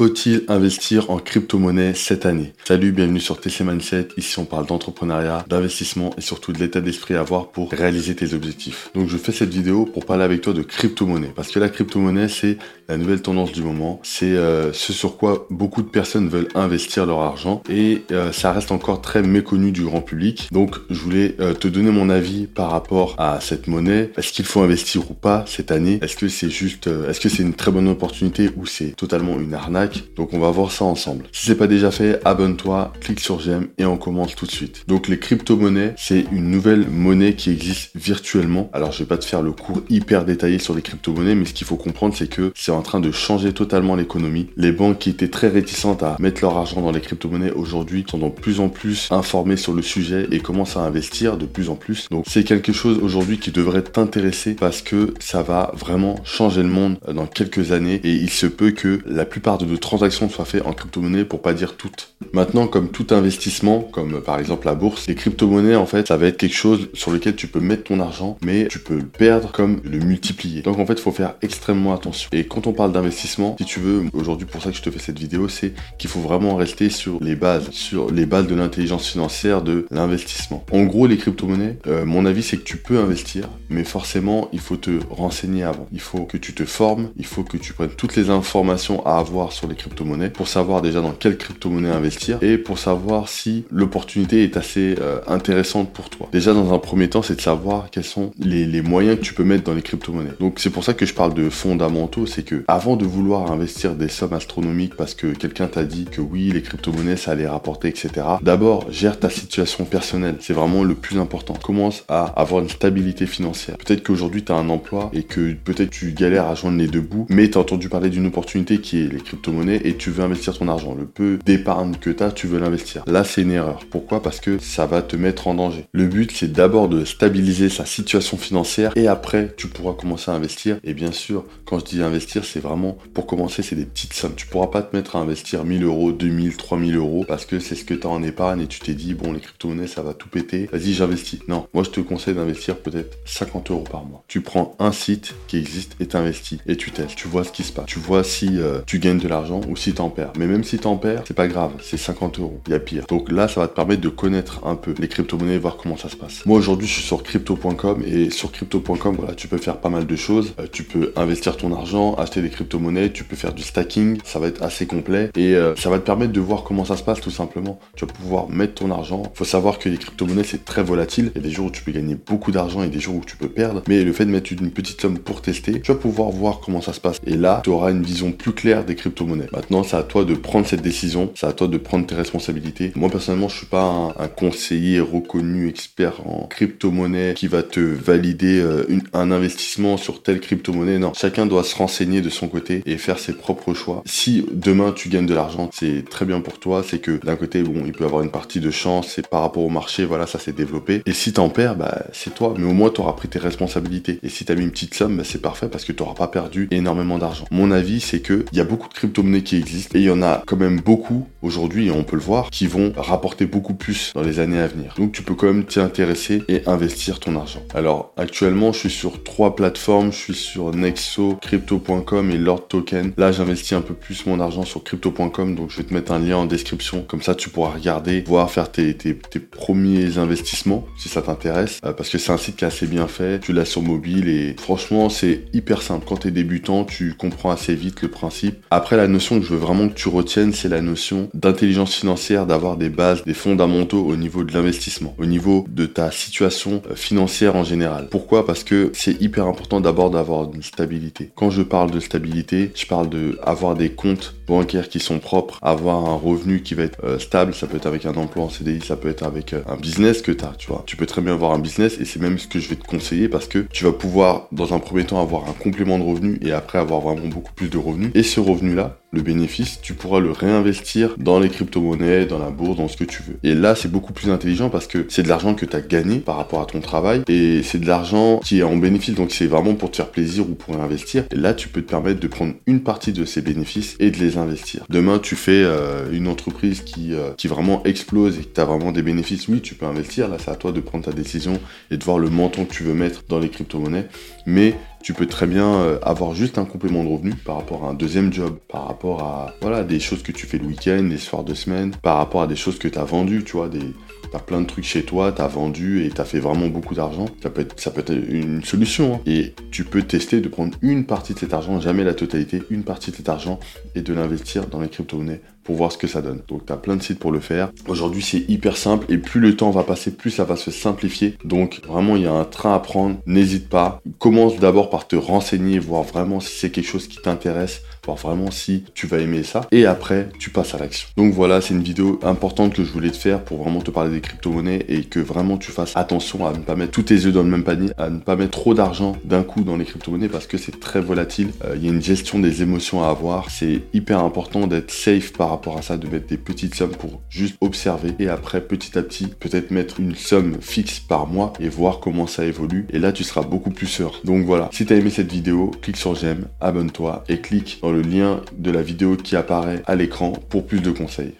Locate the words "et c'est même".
262.00-262.38